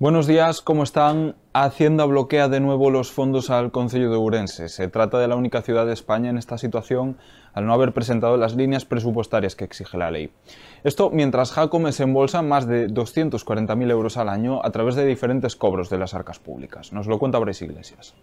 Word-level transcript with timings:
Buenos 0.00 0.26
días, 0.26 0.62
¿cómo 0.62 0.82
están? 0.82 1.36
Hacienda 1.52 2.06
bloquea 2.06 2.48
de 2.48 2.58
nuevo 2.58 2.90
los 2.90 3.12
fondos 3.12 3.50
al 3.50 3.70
Concello 3.70 4.10
de 4.10 4.16
Ourense. 4.16 4.70
Se 4.70 4.88
trata 4.88 5.18
de 5.18 5.28
la 5.28 5.36
única 5.36 5.60
ciudad 5.60 5.84
de 5.84 5.92
España 5.92 6.30
en 6.30 6.38
esta 6.38 6.56
situación 6.56 7.18
al 7.52 7.66
no 7.66 7.74
haber 7.74 7.92
presentado 7.92 8.38
las 8.38 8.56
líneas 8.56 8.86
presupuestarias 8.86 9.56
que 9.56 9.64
exige 9.64 9.98
la 9.98 10.10
ley. 10.10 10.32
Esto 10.84 11.10
mientras 11.10 11.52
Jacome 11.52 11.92
se 11.92 12.04
embolsa 12.04 12.40
más 12.40 12.66
de 12.66 12.88
240.000 12.88 13.90
euros 13.90 14.16
al 14.16 14.30
año 14.30 14.64
a 14.64 14.70
través 14.70 14.94
de 14.94 15.04
diferentes 15.04 15.54
cobros 15.54 15.90
de 15.90 15.98
las 15.98 16.14
arcas 16.14 16.38
públicas. 16.38 16.94
Nos 16.94 17.06
lo 17.06 17.18
cuenta 17.18 17.38
Brais 17.38 17.60
Iglesias. 17.60 18.14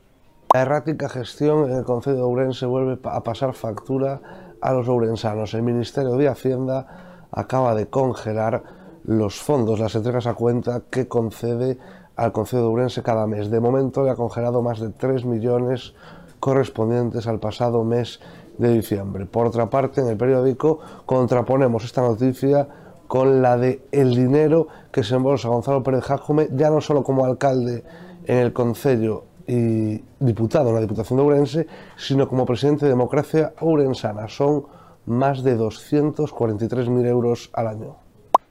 La 0.56 0.64
errática 0.64 1.10
gestión 1.10 1.70
en 1.70 1.78
el 1.78 1.84
Concello 1.84 2.18
de 2.18 2.24
Ourense 2.24 2.66
vuelve 2.66 2.98
a 3.04 3.22
pasar 3.22 3.54
factura 3.54 4.56
a 4.62 4.74
los 4.74 4.88
ourensanos. 4.88 5.54
El 5.54 5.62
Ministerio 5.62 6.14
de 6.14 6.28
Hacienda 6.28 7.17
acaba 7.32 7.76
de 7.76 7.88
congelar 7.88 8.64
los 9.04 9.40
fondos, 9.40 9.80
las 9.80 9.96
entregas 9.96 10.28
a 10.28 10.34
cuenta 10.34 10.82
que 10.90 11.08
concede 11.08 11.78
al 12.16 12.32
Concejo 12.32 12.64
de 12.64 12.70
Urense 12.70 13.04
cada 13.04 13.28
mes. 13.28 13.50
De 13.50 13.60
momento 13.60 14.04
le 14.04 14.12
ha 14.12 14.16
congelado 14.16 14.62
más 14.62 14.80
de 14.80 14.90
3 14.90 15.26
millones 15.26 15.94
correspondientes 16.40 17.28
al 17.28 17.40
pasado 17.40 17.84
mes 17.84 18.20
de 18.58 18.74
diciembre. 18.74 19.26
Por 19.26 19.46
otra 19.46 19.70
parte, 19.70 20.02
en 20.02 20.08
el 20.08 20.18
periódico 20.18 20.80
contraponemos 21.06 21.86
esta 21.86 22.02
noticia 22.02 22.68
con 23.08 23.42
la 23.42 23.58
de 23.58 23.86
el 23.92 24.16
dinero 24.16 24.68
que 24.92 25.04
se 25.04 25.16
embolsa 25.16 25.48
Gonzalo 25.48 25.84
Pérez 25.84 26.04
Jacome, 26.04 26.50
ya 26.52 26.70
no 26.70 26.82
solo 26.82 27.04
como 27.04 27.26
alcalde 27.26 27.84
en 28.26 28.38
el 28.38 28.54
Concello 28.54 29.24
y 29.48 30.04
diputado 30.20 30.70
en 30.70 30.76
la 30.76 30.82
Diputación 30.82 31.18
de 31.18 31.24
Ourense, 31.24 31.68
sino 31.96 32.28
como 32.28 32.46
presidente 32.46 32.86
de 32.86 32.92
Democracia 32.92 33.54
Ourensana. 33.62 34.28
Son 34.28 34.66
más 35.08 35.44
de 35.44 35.58
243.000 35.58 37.08
euros 37.08 37.50
al 37.54 37.68
año. 37.68 37.96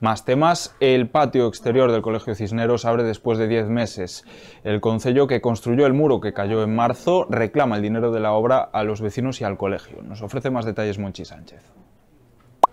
Más 0.01 0.25
temas, 0.25 0.75
el 0.81 1.09
patio 1.09 1.47
exterior 1.47 1.91
del 1.91 2.03
Colegio 2.03 2.35
Cisneros 2.35 2.85
abre 2.85 3.03
después 3.03 3.39
de 3.39 3.49
10 3.49 3.69
meses. 3.69 4.25
El 4.63 4.81
concello 4.81 5.27
que 5.27 5.41
construyó 5.41 5.87
el 5.87 5.95
muro 5.95 6.21
que 6.21 6.35
cayó 6.35 6.63
en 6.63 6.75
marzo 6.75 7.27
reclama 7.31 7.77
el 7.77 7.83
dinero 7.83 8.11
de 8.11 8.21
la 8.21 8.33
obra 8.33 8.59
a 8.61 8.83
los 8.83 9.01
vecinos 9.01 9.41
y 9.41 9.45
al 9.45 9.57
colegio. 9.57 10.03
Nos 10.03 10.21
ofrece 10.21 10.51
más 10.51 10.67
detalles 10.67 10.99
Monchi 10.99 11.25
Sánchez. 11.25 11.63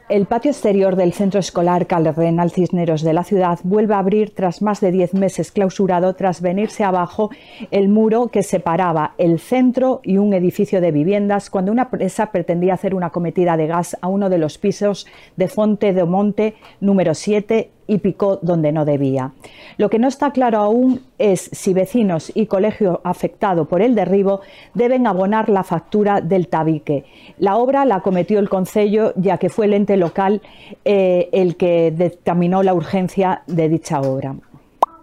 El 0.09 0.25
patio 0.25 0.51
exterior 0.51 0.97
del 0.97 1.13
centro 1.13 1.39
escolar 1.39 1.87
Cardenal 1.87 2.51
Cisneros 2.51 3.03
de 3.03 3.13
la 3.13 3.23
ciudad 3.23 3.59
vuelve 3.63 3.93
a 3.93 3.99
abrir 3.99 4.35
tras 4.35 4.61
más 4.61 4.81
de 4.81 4.91
10 4.91 5.13
meses 5.13 5.53
clausurado 5.53 6.13
tras 6.13 6.41
venirse 6.41 6.83
abajo 6.83 7.29
el 7.71 7.87
muro 7.87 8.27
que 8.27 8.43
separaba 8.43 9.13
el 9.17 9.39
centro 9.39 10.01
y 10.03 10.17
un 10.17 10.33
edificio 10.33 10.81
de 10.81 10.91
viviendas 10.91 11.49
cuando 11.49 11.71
una 11.71 11.83
empresa 11.83 12.31
pretendía 12.33 12.73
hacer 12.73 12.95
una 12.95 13.11
cometida 13.11 13.55
de 13.55 13.67
gas 13.67 13.97
a 14.01 14.09
uno 14.09 14.29
de 14.29 14.39
los 14.39 14.57
pisos 14.57 15.07
de 15.37 15.47
Fonte 15.47 15.93
de 15.93 16.03
Monte 16.03 16.55
número 16.81 17.13
7 17.13 17.71
y 17.87 17.99
picó 17.99 18.37
donde 18.41 18.71
no 18.71 18.85
debía. 18.85 19.31
Lo 19.77 19.89
que 19.89 19.99
no 19.99 20.07
está 20.07 20.31
claro 20.31 20.59
aún 20.59 21.01
es 21.17 21.49
si 21.51 21.73
vecinos 21.73 22.31
y 22.35 22.45
colegio 22.45 23.01
afectado 23.03 23.65
por 23.65 23.81
el 23.81 23.95
derribo 23.95 24.41
deben 24.73 25.07
abonar 25.07 25.49
la 25.49 25.63
factura 25.63 26.21
del 26.21 26.47
tabique. 26.47 27.05
La 27.37 27.57
obra 27.57 27.85
la 27.85 28.01
cometió 28.01 28.39
el 28.39 28.49
Concello 28.49 29.13
ya 29.15 29.37
que 29.37 29.49
fue 29.49 29.65
el 29.65 29.73
ente 29.73 29.97
local 29.97 30.41
eh, 30.85 31.29
el 31.31 31.55
que 31.55 31.91
dictaminó 31.91 32.63
la 32.63 32.73
urgencia 32.73 33.43
de 33.47 33.69
dicha 33.69 34.01
obra. 34.01 34.35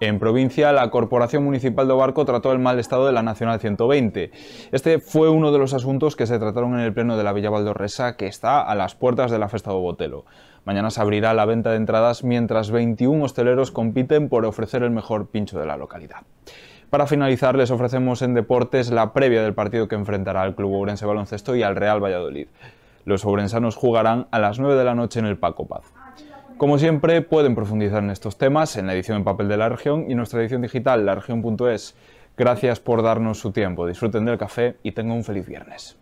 En 0.02 0.18
provincia, 0.18 0.72
la 0.72 0.88
Corporación 0.88 1.44
Municipal 1.44 1.86
de 1.86 1.92
Barco 1.92 2.24
trató 2.24 2.52
el 2.52 2.58
mal 2.58 2.78
estado 2.78 3.04
de 3.04 3.12
la 3.12 3.22
Nacional 3.22 3.60
120. 3.60 4.30
Este 4.72 4.98
fue 4.98 5.28
uno 5.28 5.52
de 5.52 5.58
los 5.58 5.74
asuntos 5.74 6.16
que 6.16 6.26
se 6.26 6.38
trataron 6.38 6.72
en 6.72 6.80
el 6.80 6.94
Pleno 6.94 7.18
de 7.18 7.22
la 7.22 7.34
Villa 7.34 7.50
Valdorresa, 7.50 8.16
que 8.16 8.26
está 8.26 8.62
a 8.62 8.74
las 8.74 8.94
puertas 8.94 9.30
de 9.30 9.38
la 9.38 9.50
Festa 9.50 9.70
de 9.70 9.76
Botelo. 9.76 10.24
Mañana 10.64 10.90
se 10.90 11.02
abrirá 11.02 11.34
la 11.34 11.44
venta 11.44 11.72
de 11.72 11.76
entradas 11.76 12.24
mientras 12.24 12.70
21 12.70 13.22
hosteleros 13.22 13.72
compiten 13.72 14.30
por 14.30 14.46
ofrecer 14.46 14.82
el 14.82 14.90
mejor 14.90 15.26
pincho 15.26 15.60
de 15.60 15.66
la 15.66 15.76
localidad. 15.76 16.22
Para 16.88 17.06
finalizar, 17.06 17.54
les 17.54 17.70
ofrecemos 17.70 18.22
en 18.22 18.32
deportes 18.32 18.90
la 18.90 19.12
previa 19.12 19.42
del 19.42 19.52
partido 19.52 19.86
que 19.86 19.96
enfrentará 19.96 20.40
al 20.40 20.54
Club 20.54 20.72
Ourense 20.72 21.04
Baloncesto 21.04 21.54
y 21.56 21.62
al 21.62 21.76
Real 21.76 22.02
Valladolid. 22.02 22.48
Los 23.04 23.26
ourensanos 23.26 23.76
jugarán 23.76 24.28
a 24.30 24.38
las 24.38 24.58
9 24.58 24.76
de 24.76 24.84
la 24.84 24.94
noche 24.94 25.20
en 25.20 25.26
el 25.26 25.36
Paco 25.36 25.66
Paz. 25.66 25.84
Como 26.60 26.78
siempre, 26.78 27.22
pueden 27.22 27.54
profundizar 27.54 28.04
en 28.04 28.10
estos 28.10 28.36
temas 28.36 28.76
en 28.76 28.86
la 28.86 28.92
edición 28.92 29.16
en 29.16 29.24
papel 29.24 29.48
de 29.48 29.56
la 29.56 29.70
región 29.70 30.10
y 30.10 30.14
nuestra 30.14 30.42
edición 30.42 30.60
digital, 30.60 31.06
laregion.es. 31.06 31.94
Gracias 32.36 32.80
por 32.80 33.02
darnos 33.02 33.38
su 33.38 33.50
tiempo, 33.50 33.86
disfruten 33.86 34.26
del 34.26 34.36
café 34.36 34.76
y 34.82 34.92
tengan 34.92 35.16
un 35.16 35.24
feliz 35.24 35.46
viernes. 35.46 35.96